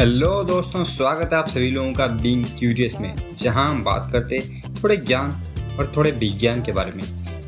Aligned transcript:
Hello 0.00 0.28
दोस्तों, 0.44 0.82
स्वागत 0.84 1.32
है 1.32 1.38
आप 1.38 1.48
सभी 1.48 1.70
लोगों 1.70 1.92
का 1.92 2.06
बीइंग 2.06 2.44
क्यूरियस 2.58 2.94
में, 3.00 3.14
जहाँ 3.38 3.66
हम 3.68 3.82
बात 3.84 4.08
करते 4.12 4.38
थोड़े 4.74 4.96
ज्ञान 4.96 5.30
और 5.78 5.92
थोड़े 5.96 6.10
विज्ञान 6.12 6.62
के 6.62 6.72
बारे 6.72 6.92
में। 6.92 7.02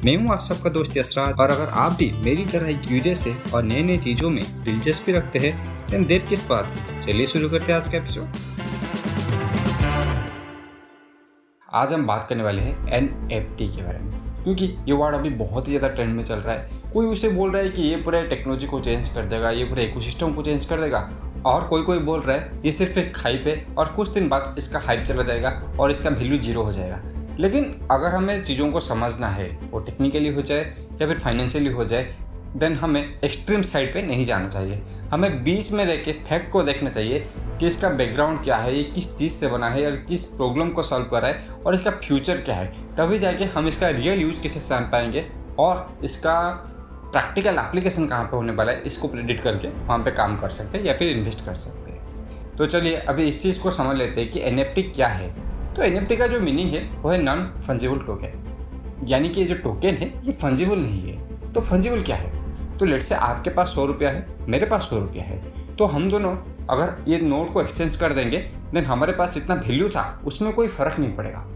मैं 0.04 0.16
हूँ 0.16 0.32
आप 0.32 0.40
सबका 0.40 0.70
दोस्त 0.70 0.96
यसराज 0.96 1.40
और 1.40 1.50
अगर 1.50 1.68
आप 1.74 1.92
भी 1.98 2.10
मेरी 2.24 2.44
तरह 2.46 2.68
ही 2.68 2.74
क्यूरियस 2.78 3.24
है 3.26 3.36
और 3.54 3.62
नए 3.62 3.82
नए 3.82 3.96
चीज़ों 3.98 4.30
में 4.30 4.44
दिलचस्पी 4.64 5.12
रखते 5.12 5.38
हैं 5.38 6.04
देर 6.06 6.26
किस 6.26 6.46
बात 6.48 6.70
की? 6.70 7.00
चलिए 7.02 7.26
शुरू 7.26 7.48
करते 7.50 7.72
हैं 7.72 7.76
आज 7.76 7.88
का 7.88 7.98
एपिसोड 7.98 8.28
आज 11.68 11.94
हम 11.94 12.06
बात 12.06 12.28
करने 12.28 12.42
वाले 12.42 12.62
हैं 12.62 12.86
एन 12.88 13.30
एफ़ 13.32 13.56
टी 13.58 13.68
के 13.68 13.82
बारे 13.82 13.98
में, 13.98 14.44
क्योंकि 14.44 14.64
ये 14.64 14.92
वर्ड 14.94 15.14
अभी 15.14 15.30
बहुत 15.40 15.68
ही 15.68 15.72
ज़्यादा 15.72 15.94
ट्रेंड 15.94 16.14
में 16.14 16.24
चल 16.24 16.34
रहा 16.36 16.54
है। 16.54 16.90
कोई 16.92 17.06
उसे 17.06 17.28
बोल 17.30 17.52
रहा 17.52 17.62
है 17.62 17.70
कि 17.70 17.82
ये 17.82 17.96
पूरे 17.96 18.22
टेक्नोलॉजी 18.26 18.66
को 18.66 18.80
चेंज 18.80 19.08
कर 19.08 19.24
देगा, 19.24 19.50
ये 19.50 19.64
पूरे 19.64 19.84
इकोसिस्टम 19.84 20.34
को 20.34 20.42
चेंज 20.42 20.64
कर 20.64 20.80
देगा 20.80 21.08
और 21.46 21.66
कोई 21.68 21.82
कोई 21.82 21.98
बोल 21.98 22.20
रहा 22.20 22.36
है, 22.36 22.60
ये 22.64 22.72
सिर्फ़ 22.72 22.98
एक 22.98 23.16
हाइप 23.18 23.44
है 23.46 23.74
और 23.78 23.92
कुछ 23.92 24.08
दिन 24.08 24.28
बाद 24.28 24.54
इसका 24.58 24.78
हाइप 24.78 25.04
चला 25.04 25.22
जाएगा 25.22 25.50
और 25.80 25.90
इसका 25.90 26.10
वैल्यू 26.10 26.38
ज़ीरो 26.38 26.62
हो 26.62 26.72
जाएगा. 26.72 27.00
लेकिन 27.40 27.64
अगर 27.90 28.14
हमें 28.14 28.42
चीज़ों 28.44 28.70
को 28.72 28.80
समझना 28.80 29.28
है, 29.28 29.48
वो 29.70 29.80
टेक्निकली 29.80 30.28
हो 30.28 30.42
जाए 30.42 30.60
या 31.02 31.06
फिर 31.06 31.18
फाइनेंशियली 31.18 31.70
हो 31.70 31.84
जाए 31.84 32.14
देन 32.56 32.74
हमें 32.76 33.20
एक्सट्रीम 33.24 33.62
साइड 33.62 33.92
पे 33.92 34.02
नहीं 34.02 34.24
जाना 34.24 34.48
चाहिए। 34.48 34.82
हमें 35.10 35.42
बीच 35.44 35.70
में 35.72 35.84
रह 35.84 35.96
के 35.96 36.12
फैक्ट 36.12 36.50
को 36.52 36.62
देखना 36.62 36.90
चाहिए 36.90 37.20
कि 37.60 37.66
इसका 37.66 37.88
बैकग्राउंड 37.90 38.42
क्या 38.44 38.56
है, 38.56 38.76
ये 38.76 38.82
किस 38.84 39.16
चीज़ 39.16 39.32
से 39.32 39.48
बना 39.48 39.68
है 39.68 39.84
और 39.86 39.96
किस 39.98 40.24
प्रॉब्लम 40.26 40.70
को 40.70 40.82
सॉल्व 40.82 41.04
कर 41.04 41.22
रहा 41.22 41.30
है 41.30 41.62
और 41.66 41.74
इसका 41.74 41.90
फ्यूचर 41.98 42.40
क्या 42.40 42.56
है। 42.56 42.66
तभी 42.94 43.18
जाके 43.18 43.44
हम 43.44 43.68
इसका 43.68 43.88
रियल 43.90 44.22
यूज़ 44.22 44.40
कैसे 44.40 44.60
जान 44.60 44.88
पाएँगे 44.92 45.26
और 45.58 45.98
इसका 46.04 46.38
प्रैक्टिकल 47.12 47.58
एप्लीकेशन 47.58 48.06
कहाँ 48.06 48.24
पे 48.24 48.36
होने 48.36 48.52
वाला 48.52 48.72
है, 48.72 48.82
इसको 48.82 49.08
प्रेडिक्ट 49.08 49.42
करके 49.42 49.68
वहाँ 49.68 49.98
पे 49.98 50.10
काम 50.10 50.36
कर 50.36 50.48
सकते 50.48 50.78
हैं 50.78 50.84
या 50.84 50.94
फिर 50.94 51.16
इन्वेस्ट 51.16 51.44
कर 51.44 51.54
सकते 51.54 51.92
हैं। 51.92 52.00
तो 52.56 52.66
चलिए 52.66 52.96
अभी 52.96 53.24
इस 53.24 53.40
चीज़ 53.40 53.60
को 53.60 53.70
समझ 53.70 53.96
लेते 53.96 54.20
हैं 54.20 54.30
कि 54.30 54.40
एन 54.40 54.62
क्या 54.76 55.08
है। 55.08 55.28
तो 55.74 55.82
एन 55.82 56.06
का 56.16 56.26
जो 56.26 56.40
मीनिंग 56.40 56.72
है, 56.72 56.88
वो 56.92 57.10
है 57.10 57.22
नॉन 57.22 57.44
फंजिबल 57.66 57.98
टोकन 57.98 58.38
यानी 59.08 59.28
कि 59.28 59.40
ये 59.40 59.46
जो 59.46 59.54
टोकन 59.54 59.96
है, 59.96 60.12
ये 60.24 60.32
फंजिबल 60.32 60.78
नहीं 60.78 61.02
है। 61.02 61.52
तो 61.52 61.60
फंजिबल 61.60 62.00
क्या 62.00 62.16
है? 62.16 62.42
तो 62.78 62.84
लेट 62.84 63.02
से 63.02 63.14
आपके 63.14 63.50
पास 63.50 63.68
सौ 63.68 63.86
रुपया 63.86 64.10
है, 64.10 64.26
मेरे 64.48 64.66
पास 64.66 64.82
सौ 64.82 64.98
रुपया 64.98 65.22
है। 65.22 65.38
तो 65.76 65.84
हम 65.84 66.10
दोनों, 66.10 66.36
अगर 66.70 67.04
ये 67.08 67.18
नोट 67.20 67.52
को 67.52 67.62
एक्सचेंज 67.62 67.96
कर 67.96 68.12
देंगे 68.12 68.38
देन 68.74 68.84
हमारे 68.84 69.12
पास 69.12 69.34
जितना 69.34 69.54
वैल्यू 69.54 69.88
था, 69.88 70.20
उसमें 70.24 70.52
कोई 70.52 70.68
फ़र्क 70.68 70.98
नहीं 70.98 71.12
पड़ेगा। 71.12 71.46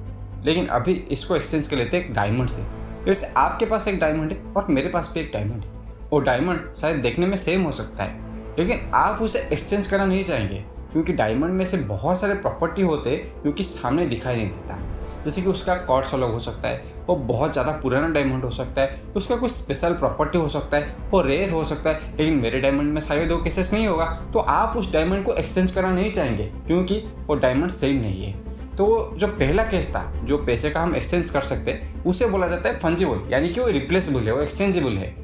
लेकिन 0.45 0.67
अभी 0.67 0.93
इसको 0.93 1.37
एक्सचेंज 1.37 1.67
कर 1.67 1.77
लेते 1.77 1.97
हैं 1.97 2.13
डायमंड 2.13 2.49
से। 2.49 2.86
जैसे 3.07 3.33
आपके 3.37 3.67
पास 3.67 3.89
एक 3.89 3.99
डायमंड 4.01 4.33
है 4.33 4.39
और 4.53 4.67
मेरे 4.69 4.89
पास 4.89 5.11
भी 5.15 5.21
एक 5.21 5.31
डायमंड 5.33 5.65
है। 5.65 5.75
वो 6.11 6.19
डायमंड 6.21 6.73
शायद 6.75 6.97
देखने 6.99 7.27
में 7.27 7.37
सेम 7.37 7.63
हो 7.63 7.73
सकता 7.73 8.05
है, 8.05 8.19
लेकिन 8.59 8.91
आप 8.95 9.23
उसे 9.23 9.49
एक्सचेंज 9.53 9.87
करना 9.87 10.05
नहीं 10.07 10.23
चाहेंगे, 10.25 10.65
क्योंकि 10.93 11.13
डायमंड 11.13 11.53
में 11.53 11.65
से 11.65 11.77
बहुत 11.79 12.19
सारे 12.19 12.35
प्रॉपर्टी 12.37 12.83
होते 12.83 13.11
हैं 13.11 13.43
जो 13.45 13.53
कि 13.53 13.65
सामने 13.65 14.07
दिखाई 14.07 14.37
नहीं 14.37 14.49
देता। 14.49 14.79
जैसे 15.25 15.43
कि 15.43 15.49
उसका 15.49 15.75
कॉर्ड्स 15.77 16.13
अलग 16.15 16.33
हो 16.33 16.39
सकता 16.39 16.69
है, 16.69 16.83
वो 17.07 17.17
बहुत 17.17 17.53
ज़्यादा 17.53 17.73
पुराना 17.83 18.09
डायमंड 18.09 18.45
हो 18.45 18.51
सकता 18.51 18.83
है, 18.83 19.01
उसका 19.17 19.37
कुछ 19.37 19.51
स्पेशल 19.51 19.95
प्रॉपर्टी 19.95 20.39
हो 20.39 20.49
सकता 20.49 20.77
है, 20.77 20.97
वो 21.11 21.21
रेयर 21.23 21.51
हो 21.51 21.63
सकता 21.65 21.91
है, 21.91 22.17
लेकिन 22.19 22.35
मेरे 22.35 22.61
डायमंड 22.61 22.93
में 22.93 23.01
शायद 23.01 23.33
वो 23.33 23.39
केसेस 23.39 23.73
नहीं 23.73 23.87
होगा। 23.87 24.05
तो 24.33 24.39
आप 24.41 24.77
उस 24.77 24.93
डायमंड 24.93 25.25
को 25.25 25.35
एक्सचेंज 25.35 25.73
करना 25.73 25.91
नहीं 25.91 26.11
चाहेंगे, 26.13 26.45
क्योंकि 26.67 27.03
वो 27.27 27.35
डायमंड 27.37 27.71
सेम 27.71 28.01
नहीं 28.01 28.25
है। 28.25 28.46
तो 28.79 28.85
वो 28.87 29.17
जो 29.17 29.27
पहला 29.29 29.63
केस 29.63 29.89
था, 29.89 30.03
जो 30.25 30.39
पैसे 30.39 30.71
का 30.71 30.81
हम 30.81 30.95
एक्सचेंज 30.97 31.31
कर 31.31 31.41
सकते 31.41 31.71
हैं, 31.71 32.05
उसे 32.05 32.27
बोला 32.27 32.47
जाता 32.47 32.69
है 32.69 32.79
फंजिबल 32.79 33.33
यानी 33.33 33.49
कि 33.49 33.61
वो 33.61 33.67
रिप्लेसेबल 33.67 34.21
है, 34.21 34.33
वो 34.33 34.43
एक्सचेंजेबल 34.43 34.97
है। 34.97 35.15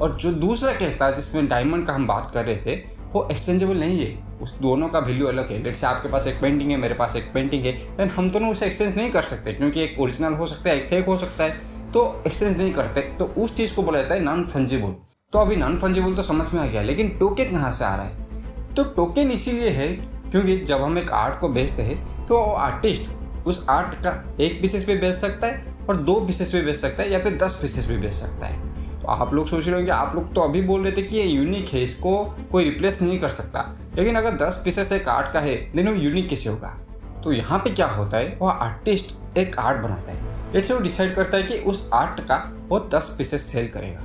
और 0.00 0.16
जो 0.16 0.32
दूसरा 0.32 0.72
केस 0.72 0.96
था, 1.00 1.10
जिसमें 1.10 1.48
डायमंड 1.48 1.86
का 1.86 1.92
हम 1.92 2.06
बात 2.06 2.30
कर 2.34 2.44
रहे 2.44 2.56
थे, 2.56 2.74
वो 3.12 3.28
एक्सचेंजेबल 3.30 3.76
नहीं 3.76 3.98
है। 3.98 4.38
उस 4.42 4.52
दोनों 4.54 4.88
का 4.88 4.98
वैल्यू 4.98 5.26
अलग 5.26 5.50
है। 5.50 5.62
लेट 5.62 5.76
से 5.76 5.86
आपके 5.86 6.08
पास 6.08 6.26
एक 6.26 6.40
पेंटिंग 6.40 6.70
है, 6.70 6.76
मेरे 6.76 6.94
पास 6.94 7.16
एक 7.16 7.32
पेंटिंग 7.32 7.64
है 7.64 7.72
देन 7.96 8.08
हम 8.08 8.30
दोनों 8.30 8.50
उसे 8.52 8.66
एक्सचेंज 8.66 8.96
नहीं 8.96 9.10
कर 9.10 9.22
सकते, 9.22 9.52
क्योंकि 9.52 9.82
एक 9.82 10.00
ओरिजिनल 10.00 10.32
हो 10.32 10.46
सकता 10.46 10.70
है, 10.70 10.76
एक 10.76 10.88
फेक 10.90 11.06
हो 11.06 11.16
सकता 11.18 11.44
है। 11.44 11.60
तो 11.92 12.22
एक्सचेंज 12.26 12.58
नहीं 12.58 12.72
करते। 12.72 13.00
तो 13.00 13.24
उस 13.38 13.54
चीज़ 13.56 13.74
को 13.74 13.82
बोला 13.82 13.98
जाता 13.98 14.14
है 14.14 14.20
नॉन 14.20 14.44
फंजिबल 14.44 14.94
तो 15.32 15.38
अभी 15.38 15.56
नॉन 15.56 15.76
फंजिबल 15.76 16.14
तो 16.14 16.22
समझ 16.22 16.52
में 16.54 16.60
आ 16.60 16.66
गया, 16.66 16.82
लेकिन 16.82 17.08
टोकन 17.08 17.44
कहाँ 17.44 17.70
से 17.72 17.84
आ 17.84 17.94
रहा 17.94 18.04
है? 18.04 18.74
तो 18.74 18.84
टोकन 18.84 19.30
इसीलिए 19.30 19.70
है 19.70 19.88
क्योंकि 20.30 20.56
जब 20.58 20.82
हम 20.82 20.98
एक 20.98 21.10
आर्ट 21.10 21.38
को 21.40 21.48
बेचते 21.48 21.82
हैं 21.82 22.26
तो 22.26 22.38
वो 22.38 22.52
आर्टिस्ट 22.54 23.46
उस 23.46 23.64
आर्ट 23.70 23.94
का 23.96 24.10
एक 24.40 24.60
पीसेस 24.62 24.84
पे 24.84 24.96
बेच 24.96 25.14
सकता 25.14 25.46
है 25.46 25.76
और 25.88 25.96
दो 25.96 26.14
पीसेस 26.20 26.50
पे 26.52 26.60
बेच 26.62 26.76
सकता 26.76 27.02
है 27.02 27.10
या 27.10 27.18
फिर 27.18 27.36
दस 27.36 27.58
पीसेस 27.62 27.86
पे 27.86 27.96
बेच 27.96 28.12
सकता 28.12 28.46
है। 28.46 28.66
तो 29.00 29.08
आप 29.08 29.32
लोग 29.34 29.46
सोच 29.46 29.66
रहे 29.66 29.74
होंगे, 29.74 29.90
आप 29.90 30.14
लोग 30.14 30.34
तो 30.34 30.40
अभी 30.40 30.62
बोल 30.62 30.82
रहे 30.82 30.92
थे 30.92 31.02
कि 31.02 31.16
ये 31.16 31.24
यूनिक 31.24 31.68
है, 31.68 31.82
इसको 31.82 32.24
कोई 32.52 32.64
रिप्लेस 32.64 33.00
नहीं 33.02 33.18
कर 33.18 33.28
सकता। 33.28 33.62
लेकिन 33.96 34.16
अगर 34.16 34.36
दस 34.36 34.60
पीसेस 34.64 34.92
एक 34.92 35.08
आर्ट 35.08 35.32
का 35.32 35.40
है 35.40 35.54
देन 35.72 35.88
वो 35.88 35.94
यूनिक 35.94 36.28
कैसे 36.28 36.48
होगा? 36.50 36.76
तो 37.24 37.32
यहाँ 37.32 37.58
पे 37.58 37.70
क्या 37.70 37.86
होता 37.86 38.16
है 38.16 38.36
वह 38.42 38.50
आर्टिस्ट 38.52 39.38
एक 39.38 39.58
आर्ट 39.58 39.82
बनाता 39.82 40.12
है। 40.12 40.52
लेट 40.54 40.64
से 40.64 40.74
वो 40.74 40.80
डिसाइड 40.80 41.14
करता 41.14 41.36
है 41.36 41.42
कि 41.42 41.58
उस 41.60 41.88
आर्ट 41.94 42.20
का 42.20 42.36
वो 42.68 42.78
दस 42.94 43.14
पीसेस 43.18 43.42
सेल 43.42 43.68
करेगा। 43.68 44.00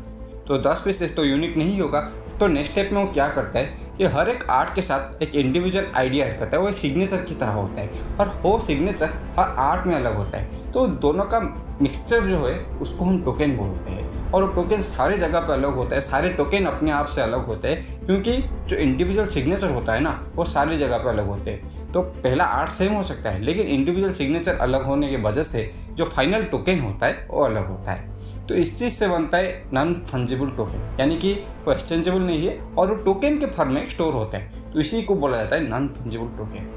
तो 0.47 0.57
दस 0.61 0.81
पीसेस 0.85 1.15
तो 1.15 1.25
यूनिक 1.25 1.57
नहीं 1.57 1.79
होगा 1.81 1.99
तो 2.43 2.47
नेक्स्ट 2.47 2.71
स्टेप 2.71 2.89
में 2.93 3.03
वो 3.03 3.11
क्या 3.11 3.27
करता 3.27 3.59
है 3.59 3.65
कि 3.97 4.05
हर 4.05 4.29
एक 4.29 4.49
आर्ट 4.49 4.75
के 4.75 4.81
साथ 4.81 5.23
एक 5.23 5.35
इंडिविजुअल 5.35 5.85
आइडिया 5.95 6.25
ऐड 6.25 6.39
करता 6.39 6.57
है, 6.57 6.63
वो 6.63 6.69
एक 6.69 6.77
सिग्नेचर 6.77 7.17
की 7.17 7.35
तरह 7.35 7.51
होता 7.51 7.81
है 7.81 7.89
और 8.19 8.39
वो 8.43 8.59
सिग्नेचर 8.59 9.05
हर 9.39 9.55
आर्ट 9.57 9.87
में 9.87 9.95
अलग 9.95 10.15
होता 10.15 10.37
है। 10.37 10.71
तो 10.71 10.87
दोनों 10.87 11.23
का 11.23 11.39
मिक्सचर 11.81 12.21
जो 12.21 12.47
है, 12.47 12.59
उसको 12.59 13.05
हम 13.05 13.23
टोकन 13.23 13.57
बोलते 13.57 13.91
हैं। 13.91 14.31
और 14.31 14.43
वो 14.43 14.49
टोकन 14.49 14.81
सारे 14.81 15.17
जगह 15.17 15.39
पर 15.39 15.53
अलग 15.53 15.75
होता 15.75 15.95
है, 15.95 16.01
सारे 16.01 16.29
टोकन 16.29 16.65
अपने 16.65 16.91
आप 16.91 17.05
से 17.05 17.21
अलग 17.21 17.45
होते 17.45 17.67
हैं, 17.67 18.05
क्योंकि 18.05 18.37
जो 18.67 18.75
इंडिविजुअल 18.75 19.27
सिग्नेचर 19.27 19.69
होता 19.69 19.93
है 19.93 19.99
ना, 19.99 20.27
वो 20.35 20.45
सारी 20.45 20.77
जगह 20.77 20.97
पर 20.97 21.09
अलग 21.09 21.27
होते 21.27 21.51
हैं। 21.51 21.91
तो 21.91 22.01
पहला 22.01 22.43
आर्ट 22.43 22.69
सेम 22.69 22.93
हो 22.93 23.03
सकता 23.03 23.29
है, 23.29 23.41
लेकिन 23.41 23.67
इंडिविजुअल 23.67 24.13
सिग्नेचर 24.13 24.55
अलग 24.55 24.83
होने 24.83 25.09
की 25.09 25.17
वजह 25.17 25.43
से 25.43 25.71
जो 25.91 26.05
फाइनल 26.05 26.43
टोकन 26.43 26.79
होता 26.79 27.05
है, 27.05 27.27
वो 27.31 27.43
अलग 27.43 27.67
होता 27.67 27.91
है। 27.91 28.13
तो 28.47 28.55
इस 28.55 28.79
चीज़ 28.79 28.93
से 28.93 29.07
बनता 29.07 29.37
है 29.37 29.63
नॉन 29.73 29.93
फंजिबल 29.93 30.47
टोकन 30.47 30.97
यानी 30.99 31.15
कि 31.15 31.33
वो 31.65 31.71
एक्सचेंजेबल 31.71 32.19
नहीं 32.19 32.32
है 32.39 32.57
और 32.77 32.91
वो 32.91 32.95
टोकन 32.95 33.37
के 33.39 33.45
फॉर्म 33.47 33.73
में 33.73 33.85
स्टोर 33.85 34.13
होते 34.13 34.37
हैं। 34.37 34.71
तो 34.71 34.79
इसी 34.79 35.01
को 35.01 35.15
बोला 35.15 35.37
जाता 35.37 35.55
है 35.55 35.67
नॉन 35.69 35.87
फंजिबल 35.87 36.37
टोकन 36.37 36.69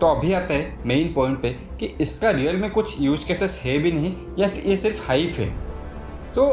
तो 0.00 0.06
अभी 0.06 0.32
आता 0.32 0.54
है 0.54 0.86
मेन 0.86 1.12
पॉइंट 1.12 1.40
पे 1.42 1.50
कि 1.80 1.86
इसका 2.00 2.30
रियल 2.30 2.56
में 2.56 2.70
कुछ 2.70 3.00
यूज़ 3.00 3.26
केसेस 3.26 3.60
है 3.64 3.78
भी 3.78 3.92
नहीं 3.92 4.14
या 4.38 4.48
फिर 4.48 4.64
ये 4.66 4.76
सिर्फ़ 4.76 5.06
हाइफ 5.06 5.38
है। 5.38 5.48
तो 6.32 6.46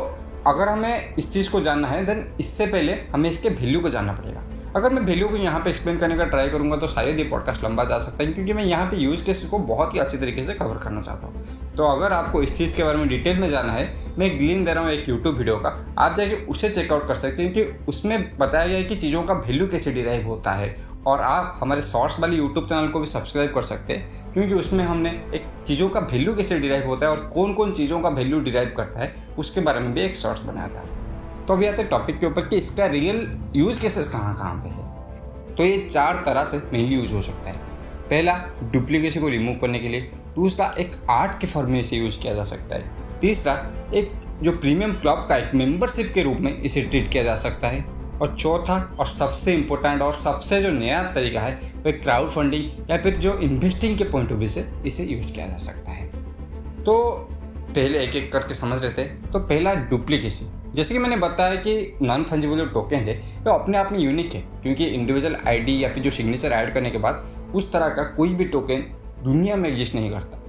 अगर 0.48 0.70
हमें 0.70 1.16
इस 1.16 1.32
चीज़ 1.34 1.50
को 1.52 1.62
जानना 1.62 1.88
है 1.88 2.06
देन 2.06 2.24
इससे 2.40 2.66
पहले 2.68 2.94
हमें 3.12 3.30
इसके 3.30 3.50
वैल्यू 3.50 3.80
को 3.80 3.90
जानना 3.90 4.14
पड़ेगा। 4.14 4.44
अगर 4.76 4.94
मैं 4.94 5.02
वैल्यू 5.02 5.28
को 5.28 5.38
यहाँ 5.38 5.60
पे 5.60 5.70
एक्सप्लेन 5.70 5.98
करने 5.98 6.16
का 6.18 6.26
ट्राई 6.26 6.50
करूँगा 6.50 6.78
तो 6.78 6.88
शायद 6.88 7.20
ये 7.20 7.24
पॉडकास्ट 7.24 7.64
लंबा 7.64 7.84
जा 7.84 7.98
सकता 7.98 8.24
है, 8.24 8.32
क्योंकि 8.34 8.54
मैं 8.54 8.64
यहाँ 8.64 8.86
पे 8.86 8.98
यूज़ 8.98 9.24
केसेस 9.26 9.50
को 9.50 9.60
बहुत 9.60 9.94
ही 9.94 10.00
अच्छी 10.00 10.18
तरीके 10.18 10.44
से 10.44 10.54
कवर 10.54 10.78
करना 10.78 11.02
चाहता 11.02 11.28
हूँ। 11.28 11.74
तो 11.78 11.84
अगर 11.86 12.14
आपको 12.14 12.42
इस 12.44 12.54
चीज़ 12.58 12.76
के 12.78 12.84
बारे 12.84 12.98
में 12.98 13.08
डिटेल 13.10 13.40
में 13.40 13.50
जाना 13.50 13.74
है, 13.74 13.94
मैं 14.18 14.26
एक 14.28 14.42
लिंक 14.42 14.66
दे 14.66 14.74
रहा 14.74 14.84
हूँ 14.84 14.92
एक 14.92 15.10
यूट्यूब 15.10 15.38
वीडियो 15.38 15.56
का, 15.56 15.70
आप 15.98 16.16
जाके 16.18 16.36
उसे 16.46 16.70
चेकआउट 16.70 17.08
कर 17.08 17.14
सकते 17.14 17.44
हैं 17.44 17.54
कि 17.54 17.64
उसमें 17.88 18.38
बताया 18.38 18.68
गया 18.68 18.78
है 18.78 18.84
कि 18.84 18.96
चीज़ों 18.96 19.24
का 19.24 19.34
वैल्यू 19.36 19.68
कैसे 19.68 19.92
डिराइव 19.92 20.28
होता 20.28 20.52
है, 20.52 20.76
और 21.08 21.22
आप 21.22 21.60
हमारे 21.62 21.82
शॉर्ट्स 21.82 22.20
वाले 22.20 22.38
यूट्यूब 22.38 22.66
चैनल 22.66 22.88
को 22.88 23.00
भी 23.00 23.06
सब्सक्राइब 23.06 23.54
कर 23.54 23.62
सकते 23.64 23.94
हैं, 23.94 24.32
क्योंकि 24.34 24.54
उसमें 24.54 24.84
हमने 24.84 25.10
एक 25.36 25.46
चीज़ों 25.68 25.90
का 25.90 26.00
वैल्यू 26.12 26.36
कैसे 26.36 26.60
डिराइव 26.60 26.88
होता 26.88 27.06
है 27.06 27.12
और 27.12 27.30
कौन 27.34 27.54
कौन 27.54 27.72
चीज़ों 27.74 28.02
का 28.02 28.10
वैल्यू 28.12 28.40
डिराइव 28.42 28.74
करता 28.78 29.00
है, 29.00 29.14
उसके 29.38 29.62
बारे 29.62 29.80
में 29.80 29.94
भी 29.94 30.02
एक 30.02 30.16
शॉर्ट्स 30.18 30.44
बनाया 30.44 30.68
था। 30.68 30.86
तो 31.50 31.54
अभी 31.54 31.68
आते 31.68 31.82
हैं 31.82 31.90
टॉपिक 31.90 32.20
के 32.20 32.26
ऊपर 32.26 32.42
कि 32.42 32.58
इसका 32.58 32.86
रियल 32.86 33.40
यूज़ 33.56 33.82
केसेस 33.82 34.08
कहाँ 34.08 34.36
कहाँ 34.36 34.56
पे 34.56 34.70
है? 34.70 35.56
तो 35.56 35.64
ये 35.64 35.88
चार 35.92 36.24
तरह 36.26 36.44
से 36.46 36.58
मेनली 36.58 36.96
यूज़ 36.96 37.14
हो 37.14 37.22
सकता 37.22 37.50
है। 37.50 37.56
पहला 38.10 38.34
डुप्लीकेसी 38.64 39.20
को 39.20 39.28
रिमूव 39.28 39.56
करने 39.56 39.80
के 39.80 39.88
लिए। 39.88 40.02
दूसरा, 40.36 40.76
एक 40.80 40.92
आर्ट 41.10 41.42
के 41.42 41.48
फॉर्म 41.48 41.72
में 41.72 41.80
इसे 41.80 41.98
यूज़ 41.98 42.20
किया 42.20 42.34
जा 42.34 42.44
सकता 42.44 42.76
है। 42.76 42.92
तीसरा, 43.22 43.54
एक 43.94 44.12
जो 44.42 44.52
प्रीमियम 44.52 44.94
क्लब 44.94 45.26
का 45.30 45.38
एक 45.38 45.56
मेंबरशिप 45.56 46.12
के 46.14 46.24
रूप 46.24 46.38
में 46.38 46.62
इसे 46.62 46.82
ट्रीट 46.82 47.12
किया 47.12 47.24
जा 47.24 47.36
सकता 47.36 47.68
है। 47.68 47.84
और 48.22 48.36
चौथा, 48.36 48.98
और 49.00 49.08
सबसे 49.08 49.54
इम्पोर्टेंट 49.54 50.02
और 50.02 50.14
सबसे 50.14 50.62
जो 50.62 50.70
नया 50.70 51.04
तरीका 51.04 51.42
है 51.42 51.56
वो 51.76 51.92
क्राउड 51.92 52.30
फंडिंग 52.30 52.92
या 52.92 52.98
फिर 52.98 53.18
जो 53.18 53.38
इन्वेस्टिंग 53.40 53.98
के 53.98 54.04
पॉइंट 54.04 54.32
ऑफ़ 54.32 54.38
व्यू 54.38 54.50
से 54.50 54.70
इसे 54.86 55.04
यूज़ 55.04 55.28
किया 55.28 55.48
जा 55.48 55.58
सकता 55.58 55.92
है। 55.92 56.08
तो 56.84 57.28
पहले 57.60 58.00
एक 58.00 58.16
एक 58.16 58.32
करके 58.34 58.54
समझ 58.54 58.82
लेते 58.82 59.04
थे 59.04 59.08
तो 59.08 59.40
पहला 59.40 59.74
डुप्लीकेसी 59.74 60.46
जैसे 60.80 60.94
कि 60.94 61.00
मैंने 61.00 61.16
बताया 61.18 61.56
कि 61.58 61.98
नॉन 62.02 62.24
फंजिबल 62.24 62.66
टोकन 62.68 62.96
है, 62.98 63.14
वो 63.16 63.44
तो 63.46 63.52
अपने 63.54 63.78
आप 63.78 63.92
में 63.92 64.00
यूनिक 64.00 64.34
है, 64.34 64.42
क्योंकि 64.62 64.86
इंडिविजुअल 64.88 65.36
आईडी 65.48 65.84
या 65.84 65.90
फिर 65.90 66.04
जो 66.04 66.10
सिग्नेचर 66.12 66.52
ऐड 66.54 66.74
करने 66.74 66.90
के 66.90 66.98
बाद, 66.98 67.24
उस 67.56 67.72
तरह 67.74 67.90
का 67.90 68.04
कोई 68.16 68.34
भी 68.36 68.46
टोकन 68.48 68.86
दुनिया 69.24 69.56
में 69.56 69.70
एग्जिस्ट 69.70 69.96
नहीं 69.96 70.12
करता। 70.12 70.46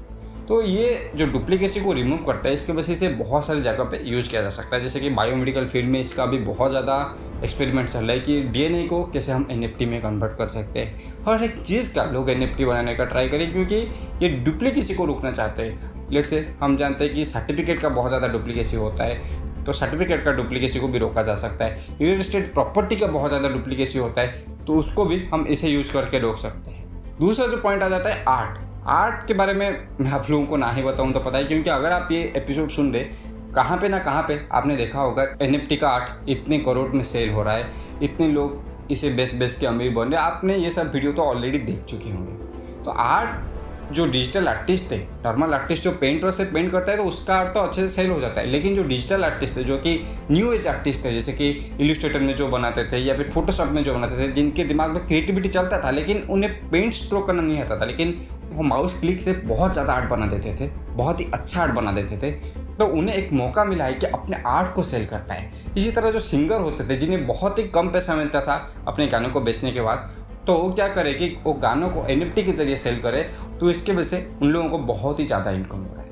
तो 0.49 0.61
ये 0.63 1.11
जो 1.17 1.27
डुप्लीकेसी 1.27 1.81
को 1.81 1.93
रिमूव 1.93 2.25
करता 2.27 2.49
है, 2.49 2.55
इसके 2.55 2.73
वजह 2.73 2.95
से 2.95 3.09
बहुत 3.11 3.47
सारी 3.47 3.61
जगह 3.61 3.85
पे 3.85 4.01
यूज़ 4.05 4.31
किया 4.31 4.43
जा 4.43 4.49
सकता 4.51 4.77
है। 4.77 4.83
जैसे 4.83 5.01
कि 5.01 5.11
बायोमेडिकल 5.11 5.67
फ़ील्ड 5.67 5.89
में 5.89 6.01
इसका 6.01 6.27
भी 6.27 6.39
बहुत 6.41 6.71
ज़्यादा 6.71 6.97
एक्सपेरिमेंट 7.45 7.89
चल 7.89 7.99
रहा 7.99 8.13
है 8.13 8.21
कि 8.21 8.41
डीएनए 8.45 8.87
को 8.87 9.03
कैसे 9.05 9.33
हम 9.33 9.47
एन 9.51 9.61
में 9.83 10.01
कन्वर्ट 10.03 10.37
कर 10.39 10.49
सकते 10.49 10.81
हैं। 10.81 11.15
हर 11.29 11.45
एक 11.45 11.61
चीज़ 11.61 11.95
का 11.95 12.05
लोग 12.05 12.31
एन 12.31 12.51
बनाने 12.59 12.95
का 12.95 13.05
ट्राई 13.05 13.29
करें, 13.29 13.51
क्योंकि 13.53 13.77
ये 14.23 14.29
डुप्लीकेसी 14.41 14.95
को 14.95 15.05
रोकना 15.05 15.33
चाहते 15.33 15.63
हैं। 15.63 16.09
लेट 16.13 16.27
से 16.27 16.41
हम 16.61 16.77
जानते 16.77 17.05
हैं 17.05 17.15
कि 17.15 17.25
सर्टिफिकेट 17.25 17.81
का 17.81 17.89
बहुत 17.89 18.11
ज़्यादा 18.11 18.29
डुप्लीकेसी 18.29 18.77
होता 18.77 19.05
है। 19.05 19.49
तो 19.67 19.73
सर्टिफिकेट 19.73 20.25
का 20.25 20.33
डुप्लीकेसी 20.33 20.81
को 20.81 20.89
भी 20.89 20.99
रोका 20.99 21.23
जा 21.23 21.35
सकता 21.37 21.65
है। 21.65 21.97
रियल 22.01 22.21
इस्टेट 22.21 22.53
प्रॉपर्टी 22.55 22.97
का 22.97 23.07
बहुत 23.09 23.31
ज़्यादा 23.31 23.49
डुप्लीकेसी 23.49 23.99
होता 23.99 24.21
है 24.21 24.45
तो 24.67 24.75
उसको 24.75 25.05
भी 25.05 25.19
हम 25.33 25.47
इसे 25.49 25.69
यूज़ 25.69 25.93
करके 25.93 26.19
रोक 26.19 26.37
सकते 26.39 26.71
हैं। 26.71 27.19
दूसरा 27.21 27.47
जो 27.47 27.57
पॉइंट 27.59 27.83
आ 27.83 27.89
जाता 27.89 28.11
है 28.11 28.25
आर्ट 28.29 28.59
आर्ट 28.89 29.27
के 29.27 29.35
बारे 29.35 29.53
में 29.53 29.87
मैं 30.01 30.11
आप 30.11 30.31
लोगों 30.31 30.47
को 30.47 30.57
ना 30.57 30.71
ही 30.71 30.83
बताऊँ 30.83 31.13
तो 31.13 31.21
पता 31.21 31.39
है, 31.39 31.45
क्योंकि 31.45 31.71
अगर 31.71 31.93
आप 31.93 32.09
ये 32.13 32.23
एपिसोड 32.37 32.69
सुन 32.71 32.93
रहे 32.93 33.29
कहाँ 33.55 33.77
पे 33.79 33.89
ना 33.89 33.99
कहाँ 33.99 34.23
पे 34.23 34.41
आपने 34.53 34.77
देखा 34.77 35.01
होगा 35.01 35.23
एन 35.43 35.57
का 35.73 35.89
आर्ट 35.89 36.29
इतने 36.29 36.59
करोड़ 36.61 36.89
में 36.89 37.03
सेल 37.03 37.31
हो 37.31 37.43
रहा 37.43 37.55
है, 37.55 37.71
इतने 38.03 38.29
लोग 38.29 38.91
इसे 38.91 39.11
बेस्ट 39.11 39.35
बेस्ट 39.35 39.61
के 39.61 39.67
अमीर 39.67 39.93
बन 39.95 40.09
रहे 40.09 40.21
आपने 40.21 40.57
ये 40.57 40.71
सब 40.71 40.93
वीडियो 40.93 41.13
तो 41.13 41.23
ऑलरेडी 41.23 41.59
देख 41.61 41.85
चुके 41.85 42.11
होंगे। 42.11 42.83
तो 42.85 42.91
आर्ट 42.91 43.50
जो 43.91 44.07
डिजिटल 44.07 44.49
आर्टिस्ट 44.49 44.91
थे 44.91 44.97
नॉर्मल 45.25 45.55
आर्टिस्ट 45.55 45.85
जो 45.85 45.91
पेंट 45.93 46.25
से 46.31 46.45
पेंट 46.45 46.71
करता 46.73 46.93
है 46.93 46.99
तो 46.99 47.05
उसका 47.05 47.35
आर्ट 47.35 47.53
तो 47.55 47.61
अच्छे 47.61 47.81
से 47.81 47.89
सेल 47.89 48.11
हो 48.11 48.19
जाता 48.21 48.41
है। 48.41 48.47
लेकिन 48.47 48.75
जो 48.77 48.83
डिजिटल 48.85 49.25
आर्टिस्ट 49.25 49.57
थे, 49.57 49.65
जो 49.65 49.77
कि 49.79 49.99
न्यू 50.31 50.53
एज 50.53 50.67
आर्टिस्ट 50.67 51.05
थे, 51.05 51.13
जैसे 51.13 51.33
कि 51.33 51.51
इलिस्ट्रेटर 51.81 52.21
में 52.21 52.35
जो 52.37 52.49
बनाते 52.49 52.85
थे, 52.85 52.99
या 52.99 53.17
फिर 53.17 53.31
फोटोशॉप 53.35 53.69
में 53.69 53.83
जो 53.85 53.95
बनाते 53.95 54.19
थे, 54.19 54.31
जिनके 54.33 54.65
दिमाग 54.65 54.91
में 54.91 55.07
क्रिएटिविटी 55.07 55.49
चलता 55.49 55.81
था, 55.85 55.91
लेकिन 55.91 56.23
उन्हें 56.31 56.71
पेंट 56.71 56.93
स्ट्रोक 56.95 57.27
करना 57.27 57.43
नहीं 57.43 57.61
आता 57.61 57.81
था, 57.81 57.85
लेकिन 57.85 58.19
वो 58.53 58.63
माउस 58.63 58.99
क्लिक 59.01 59.21
से 59.21 59.33
बहुत 59.33 59.73
ज़्यादा 59.73 59.93
आर्ट 59.93 60.11
बना 60.11 60.27
देते 60.27 60.55
थे, 60.61 60.71
बहुत 60.93 61.21
ही 61.21 61.27
अच्छा 61.35 61.61
आर्ट 61.63 61.73
बना 61.73 61.93
देते 61.93 62.17
थे। 62.17 62.31
तो 62.77 62.87
उन्हें 62.89 63.15
एक 63.17 63.33
मौका 63.33 63.65
मिला 63.65 63.85
है 63.85 63.95
कि 63.95 64.07
अपने 64.07 64.43
आर्ट 64.47 64.73
को 64.75 64.83
सेल 64.83 65.05
कर 65.07 65.19
पाए। 65.29 65.51
इसी 65.77 65.91
तरह 65.91 66.11
जो 66.11 66.19
सिंगर 66.21 66.61
होते 66.61 66.89
थे, 66.89 66.97
जिन्हें 66.97 67.27
बहुत 67.27 67.59
ही 67.59 67.65
कम 67.69 67.89
पैसा 67.89 68.15
मिलता 68.15 68.41
था 68.41 68.57
अपने 68.89 69.07
गानों 69.07 69.31
को 69.31 69.41
बेचने 69.41 69.73
के 69.73 69.81
बाद 69.81 70.09
तो 70.47 70.55
वो 70.55 70.71
क्या 70.71 70.89
करे 70.89 71.13
कि 71.15 71.29
वो 71.45 71.53
गानों 71.63 71.89
को 71.89 72.07
एन 72.07 72.31
के 72.31 72.53
ज़रिए 72.53 72.77
सेल 72.77 73.01
करे 73.01 73.23
तो 73.61 73.71
इसके 73.71 73.93
वजह 73.93 74.03
से 74.05 74.29
उन 74.43 74.49
लोगों 74.49 74.69
को 74.69 74.79
बहुत 74.87 75.21
ही 75.21 75.25
ज़्यादा 75.27 75.51
इनकम 75.51 75.79
हो 75.79 75.95
रहा 75.95 76.03
है। 76.03 76.09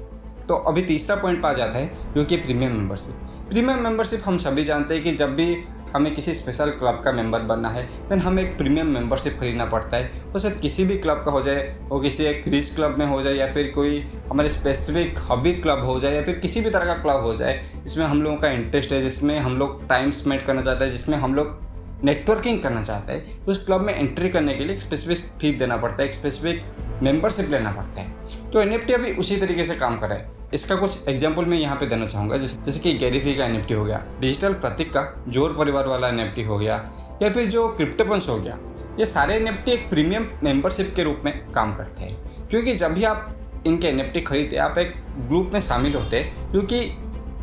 तो 0.47 0.55
अभी 0.69 0.83
तीसरा 0.83 1.17
पॉइंट 1.17 1.43
पा 1.43 1.53
जाता 1.53 1.79
है, 1.79 1.91
जो 2.15 2.25
कि 2.25 2.37
प्रीमियम 2.37 2.73
मेंबरशिप 2.73 3.49
प्रीमियम 3.51 3.83
मेंबरशिप 3.85 4.23
हम 4.25 4.39
सभी 4.39 4.65
जानते 4.65 4.95
हैं 4.95 5.03
कि 5.03 5.13
जब 5.15 5.35
भी 5.37 5.57
हमें 5.95 6.15
किसी 6.15 6.33
स्पेशल 6.35 6.71
क्लब 6.71 7.01
का 7.05 7.13
मेंबर 7.13 7.43
बनना 7.43 7.69
है 7.69 7.83
देन 8.09 8.21
हमें 8.21 8.43
एक 8.43 8.57
प्रीमियम 8.59 8.87
मेंबरशिप 8.87 9.37
खरीदना 9.41 9.65
पड़ता 9.67 9.97
है। 9.97 10.11
वो 10.33 10.39
सिर्फ़ 10.39 10.59
किसी 10.61 10.85
भी 10.85 10.99
क्लब 10.99 11.23
का 11.25 11.31
हो 11.31 11.41
जाए, 11.43 11.63
वो 11.89 12.01
किसी 12.01 12.25
एक 12.25 12.43
क्रीज 12.45 12.75
क्लब 12.75 12.99
में 12.99 13.07
हो 13.07 13.23
जाए, 13.23 13.35
या 13.35 13.53
फिर 13.53 13.71
कोई 13.75 14.01
हमारे 14.31 14.49
स्पेसिफिक 14.49 15.19
हॉबी 15.19 15.53
क्लब 15.53 15.85
हो 15.85 15.99
जाए, 16.01 16.15
या 16.15 16.23
फिर 16.23 16.39
किसी 16.39 16.61
भी 16.61 16.71
तरह 16.71 16.85
का 16.85 16.95
क्लब 16.95 17.23
हो 17.23 17.35
जाए, 17.35 17.61
जिसमें 17.85 18.05
हम 18.07 18.23
लोगों 18.23 18.37
का 18.37 18.49
इंटरेस्ट 18.49 18.93
है, 18.93 19.01
जिसमें 19.03 19.39
हम 19.39 19.57
लोग 19.59 19.89
टाइम 19.89 20.11
स्पेंड 20.11 20.45
करना 20.45 20.63
चाहते 20.63 20.85
हैं, 20.85 20.93
जिसमें 20.93 21.17
हम 21.19 21.35
लोग 21.35 21.59
नेटवर्किंग 22.05 22.61
करना 22.63 22.83
चाहता 22.83 23.13
है 23.13 23.21
तो 23.45 23.51
उस 23.53 23.65
क्लब 23.65 23.81
में 23.81 23.95
एंट्री 23.95 24.29
करने 24.29 24.55
के 24.55 24.65
लिए 24.65 24.75
एक 24.75 24.81
स्पेसिफिक 24.81 25.19
फ़ीस 25.41 25.59
देना 25.59 25.77
पड़ता 25.77 26.03
है, 26.03 26.09
एक 26.09 26.15
स्पेसिफिक 26.15 26.63
मेंबरशिप 27.03 27.51
लेना 27.51 27.71
पड़ता 27.73 28.01
है। 28.01 28.51
तो 28.51 28.61
एन 28.61 28.79
अभी 28.95 29.13
उसी 29.15 29.37
तरीके 29.37 29.65
से 29.65 29.75
काम 29.77 29.99
कर 29.99 30.13
है। 30.13 30.31
इसका 30.55 30.77
कुछ 30.77 31.09
एग्ज़ाम्पल 31.09 31.45
मैं 31.45 31.59
यहाँ 31.59 31.77
पे 31.77 31.87
देना 31.87 32.07
चाहूँगा, 32.07 32.37
जैसे 32.37 32.63
जैसे 32.65 32.81
कि 32.81 32.93
गैरीफी 32.95 33.35
का 33.35 33.45
एनएफटी 33.45 33.75
हो 33.75 33.85
गया 33.85 34.03
डिजिटल 34.21 34.53
प्रतीक 34.55 34.93
का 34.93 35.03
ज़ोर 35.29 35.57
परिवार 35.59 35.87
वाला 35.87 36.09
एनएफटी 36.09 36.43
हो 36.43 36.59
गया, 36.59 36.77
या 37.23 37.31
फिर 37.31 37.49
जो 37.49 37.69
क्रिप्टोपन्स 37.69 38.29
हो 38.29 38.39
गया, 38.39 38.59
ये 38.99 39.07
सारे 39.07 39.35
एनएफटी 39.35 39.73
एक 39.73 39.89
प्रीमियम 39.91 40.29
मेंबरशिप 40.45 40.93
के 40.97 41.03
रूप 41.03 41.21
में 41.25 41.33
काम 41.53 41.75
करते 41.77 42.05
हैं। 42.05 42.49
क्योंकि 42.49 42.75
जब 42.75 42.95
भी 42.95 43.05
आप 43.05 43.35
इनके 43.67 43.89
एनएफटी 43.89 44.21
खरीदते 44.21 44.57
आप 44.59 44.79
एक 44.79 44.95
ग्रुप 45.19 45.51
में 45.55 45.61
शामिल 45.61 45.95
होते 45.95 46.21
हैं, 46.21 46.51
क्योंकि 46.51 46.77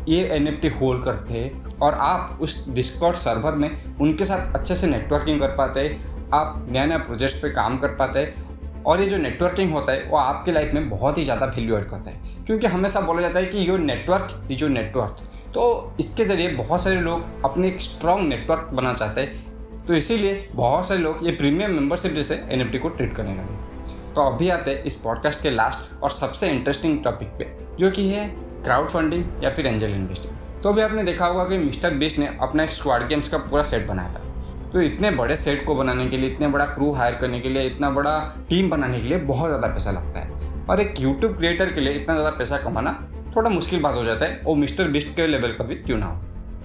ये 0.08 0.24
एन 0.26 0.48
होल्ड 0.80 1.02
करते 1.04 1.34
हैं 1.34 1.65
और 1.82 1.94
आप 1.94 2.38
उस 2.40 2.64
डिस्कॉर्ड 2.68 3.16
सर्वर 3.16 3.54
में 3.54 3.70
उनके 4.00 4.24
साथ 4.24 4.54
अच्छे 4.54 4.76
से 4.76 4.86
नेटवर्किंग 4.86 5.40
कर 5.40 5.48
पाते 5.56 5.80
हैं 5.80 6.30
आप 6.34 6.66
नए 6.70 6.86
नए 6.86 6.98
प्रोजेक्ट 6.98 7.42
पे 7.42 7.50
काम 7.50 7.78
कर 7.78 7.88
पाते 7.94 8.18
हैं 8.18 8.82
और 8.84 9.00
ये 9.00 9.08
जो 9.08 9.16
नेटवर्किंग 9.16 9.72
होता 9.72 9.92
है, 9.92 10.02
वो 10.02 10.16
आपकी 10.16 10.52
लाइफ 10.52 10.74
में 10.74 10.88
बहुत 10.90 11.18
ही 11.18 11.22
ज़्यादा 11.24 11.46
वैल्यू 11.46 11.76
एड 11.76 11.84
करता 11.84 12.10
है। 12.10 12.44
क्योंकि 12.46 12.66
हमेशा 12.66 13.00
बोला 13.00 13.20
जाता 13.20 13.38
है 13.38 13.46
कि 13.46 13.68
यो 13.68 13.76
नेटवर्क 13.76 14.48
ये 14.50 14.56
जो 14.56 14.68
नेटवर्क 14.68 15.22
तो 15.54 15.94
इसके 16.00 16.24
ज़रिए 16.24 16.48
बहुत 16.48 16.82
सारे 16.82 17.00
लोग 17.00 17.44
अपने 17.44 17.68
एक 17.68 17.80
स्ट्रॉन्ग 17.80 18.28
नेटवर्क 18.28 18.68
बनाना 18.72 18.94
चाहते 18.94 19.20
हैं। 19.20 19.84
तो 19.86 19.94
इसीलिए 19.94 20.48
बहुत 20.54 20.86
सारे 20.88 21.00
लोग 21.00 21.26
ये 21.26 21.32
प्रीमियम 21.32 21.70
मेंबरशिप 21.70 22.12
जैसे 22.12 22.34
एन 22.50 22.68
को 22.72 22.88
ट्रीट 22.88 23.14
करने 23.16 23.34
लगे। 23.34 24.14
तो 24.14 24.22
अभी 24.22 24.48
आते 24.50 24.70
हैं 24.70 24.82
इस 24.84 24.94
पॉडकास्ट 24.94 25.42
के 25.42 25.50
लास्ट 25.50 26.02
और 26.02 26.10
सबसे 26.10 26.50
इंटरेस्टिंग 26.50 27.02
टॉपिक 27.04 27.28
पे, 27.38 27.52
जो 27.78 27.90
कि 27.90 28.08
है 28.08 28.28
क्राउड 28.62 28.88
फंडिंग 28.88 29.44
या 29.44 29.50
फिर 29.50 29.66
एंजल 29.66 29.90
इन्वेस्टिंग 29.90 30.35
तो 30.66 30.70
अभी 30.70 30.82
आपने 30.82 31.02
देखा 31.02 31.26
होगा 31.26 31.44
कि 31.44 31.56
मिस्टर 31.58 31.94
बीस्ट 31.94 32.18
ने 32.18 32.28
अपना 32.42 32.62
एक 32.62 32.70
स्क्वाड 32.70 33.06
गेम्स 33.08 33.28
का 33.28 33.38
पूरा 33.40 33.62
सेट 33.62 33.86
बनाया 33.86 34.12
था। 34.12 34.70
तो 34.72 34.80
इतने 34.82 35.10
बड़े 35.10 35.36
सेट 35.36 35.64
को 35.66 35.74
बनाने 35.74 36.06
के 36.06 36.16
लिए, 36.16 36.30
इतने 36.30 36.48
बड़ा 36.48 36.64
क्रू 36.66 36.90
हायर 36.92 37.14
करने 37.14 37.38
के 37.40 37.48
लिए, 37.48 37.62
इतना 37.64 37.90
बड़ा 37.90 38.18
टीम 38.48 38.70
बनाने 38.70 39.00
के 39.00 39.08
लिए 39.08 39.18
बहुत 39.20 39.48
ज़्यादा 39.48 39.68
पैसा 39.68 39.90
लगता 39.90 40.20
है। 40.20 40.66
और 40.66 40.80
एक 40.80 41.00
यूट्यूब 41.00 41.36
क्रिएटर 41.36 41.72
के 41.72 41.80
लिए 41.80 41.92
इतना 41.92 42.14
ज़्यादा 42.14 42.30
पैसा 42.38 42.58
कमाना 42.58 42.92
थोड़ा 43.36 43.50
मुश्किल 43.50 43.80
बात 43.82 43.94
हो 43.94 44.04
जाता 44.04 44.24
है 44.24 44.40
वो 44.44 44.54
मिस्टर 44.54 44.88
बिस्ट 44.88 45.14
के 45.16 45.26
लेवल 45.26 45.52
का 45.52 45.64
भी 45.64 45.74
क्यों 45.76 45.98
ना 45.98 46.06
हो? 46.06 46.20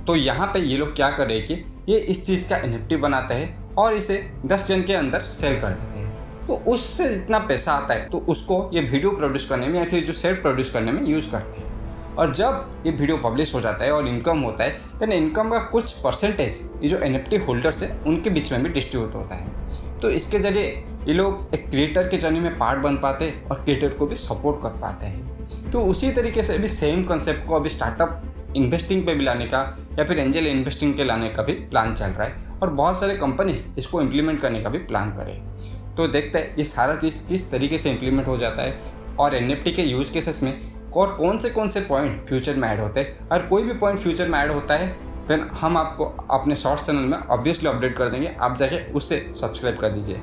तो 0.07 0.15
यहाँ 0.15 0.47
पे 0.53 0.59
ये 0.59 0.77
लोग 0.77 0.95
क्या 0.95 1.09
कर 1.11 1.27
रहे 1.27 1.37
हैं 1.37 1.45
कि 1.47 1.93
ये 1.93 1.99
इस 1.99 2.25
चीज़ 2.27 2.49
का 2.49 2.57
एन 2.57 3.01
बनाते 3.01 3.33
हैं 3.33 3.73
और 3.75 3.93
इसे 3.93 4.21
दस 4.45 4.67
जन 4.67 4.81
के 4.81 4.93
अंदर 4.95 5.21
सेल 5.31 5.59
कर 5.61 5.73
देते 5.73 5.99
हैं। 5.99 6.47
तो 6.47 6.63
उससे 6.67 7.09
जितना 7.09 7.39
पैसा 7.41 7.73
आता 7.73 7.93
है 7.93 8.09
तो 8.09 8.25
उसको 8.29 8.69
ये 8.73 8.81
वीडियो 8.81 9.11
प्रोड्यूस 9.11 9.49
करने 9.49 9.67
में 9.67 9.79
या 9.79 9.85
फिर 9.85 10.05
जो 10.05 10.13
सेट 10.15 10.41
प्रोड्यूस 10.41 10.69
करने 10.69 10.91
में 10.91 11.05
यूज़ 11.05 11.29
करते 11.31 11.59
हैं। 11.59 11.69
और 12.17 12.33
जब 12.35 12.83
ये 12.85 12.91
वीडियो 12.91 13.17
पब्लिश 13.17 13.53
हो 13.55 13.61
जाता 13.61 13.85
है 13.85 13.91
और 13.91 14.07
इनकम 14.07 14.39
होता 14.39 14.63
है 14.63 14.97
देन 14.99 15.11
इनकम 15.11 15.49
का 15.49 15.59
कुछ 15.67 15.91
परसेंटेज 15.93 16.59
ये 16.83 16.89
जो 16.89 16.97
एनएफटी 16.99 17.37
होल्डर्स 17.37 17.83
है, 17.83 17.99
उनके 18.07 18.29
बीच 18.29 18.51
में 18.51 18.63
भी 18.63 18.69
डिस्ट्रीब्यूट 18.69 19.15
होता 19.15 19.35
है। 19.35 19.99
तो 19.99 20.09
इसके 20.09 20.39
ज़रिए 20.39 20.65
ये 21.07 21.13
लोग 21.13 21.53
एक 21.55 21.69
क्रिएटर 21.69 22.07
के 22.07 22.17
जर्नी 22.17 22.39
में 22.39 22.57
पार्ट 22.57 22.79
बन 22.79 22.97
पाते 22.97 23.25
हैं 23.25 23.43
और 23.45 23.63
क्रिएटर 23.63 23.89
को 23.89 24.05
भी 24.07 24.15
सपोर्ट 24.15 24.61
कर 24.63 24.79
पाते 24.79 25.05
हैं। 25.05 25.71
तो 25.71 25.81
उसी 25.83 26.11
तरीके 26.11 26.43
से 26.43 26.55
अभी 26.55 26.67
सेम 26.67 27.03
कॉन्सेप्ट 27.03 27.47
को 27.47 27.55
अभी 27.55 27.69
स्टार्टअप 27.69 28.21
इन्वेस्टिंग 28.57 29.05
पे 29.05 29.13
भी 29.15 29.23
लाने 29.23 29.45
का 29.45 29.59
या 29.99 30.05
फिर 30.05 30.19
एंजल 30.19 30.47
इन्वेस्टिंग 30.47 30.93
के 30.93 31.03
लाने 31.03 31.29
का 31.29 31.43
भी 31.43 31.53
प्लान 31.53 31.93
चल 31.95 32.05
रहा 32.07 32.27
है 32.27 32.59
और 32.61 32.69
बहुत 32.71 32.99
सारे 32.99 33.15
कंपनीज़ 33.15 33.65
इसको 33.77 34.01
इम्प्लीमेंट 34.01 34.39
करने 34.41 34.61
का 34.61 34.69
भी 34.69 34.77
प्लान 34.79 35.11
करें। 35.11 35.95
तो 35.95 36.07
देखते 36.07 36.39
हैं 36.39 36.55
ये 36.57 36.63
सारा 36.63 36.95
चीज़ 36.95 37.27
किस 37.27 37.49
तरीके 37.51 37.77
से 37.77 37.91
इम्प्लीमेंट 37.91 38.27
हो 38.27 38.37
जाता 38.37 38.63
है 38.63 38.79
और 39.19 39.35
एनएफटी 39.35 39.71
के 39.71 39.81
यूज़ 39.81 40.11
केसेस 40.13 40.43
में 40.43 40.53
और 40.97 41.15
कौन 41.15 41.37
से 41.37 41.49
कौन 41.49 41.67
से 41.67 41.81
पॉइंट 41.81 42.25
फ्यूचर 42.27 42.55
में 42.55 42.67
ऐड 42.69 42.79
होते 42.79 42.99
हैं। 42.99 43.29
अगर 43.29 43.45
कोई 43.45 43.63
भी 43.63 43.73
पॉइंट 43.73 43.99
फ्यूचर 43.99 44.29
में 44.29 44.39
ऐड 44.39 44.51
होता 44.51 44.75
है 44.75 44.87
देन 45.27 45.47
हम 45.53 45.77
आपको 45.77 46.05
अपने 46.31 46.55
शॉर्ट्स 46.55 46.83
चैनल 46.83 47.05
में 47.05 47.17
ऑब्वियसली 47.17 47.69
अपडेट 47.69 47.95
कर 47.97 48.09
देंगे। 48.09 48.35
आप 48.41 48.57
जाके 48.57 48.91
उससे 48.93 49.31
सब्सक्राइब 49.35 49.77
कर 49.77 49.89
दीजिए। 49.89 50.21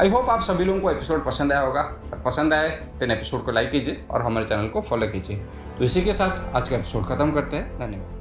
आई 0.00 0.10
होप 0.10 0.30
आप 0.30 0.40
सभी 0.40 0.64
लोगों 0.64 0.80
को 0.80 0.90
एपिसोड 0.90 1.24
पसंद 1.24 1.52
आया 1.52 1.60
होगा। 1.60 1.82
पसंद 2.26 2.54
आए 2.54 2.68
देन 2.98 3.10
एपिसोड 3.10 3.44
को 3.44 3.52
लाइक 3.52 3.70
कीजिए 3.70 4.04
और 4.10 4.22
हमारे 4.22 4.46
चैनल 4.46 4.68
को 4.68 4.80
फॉलो 4.80 5.06
कीजिए। 5.06 5.36
तो 5.78 5.84
इसी 5.84 6.02
के 6.02 6.12
साथ 6.12 6.54
आज 6.56 6.68
का 6.68 6.76
एपिसोड 6.76 7.04
खत्म 7.04 7.30
करते 7.30 7.56
हैं। 7.56 7.78
धन्यवाद। 7.78 8.19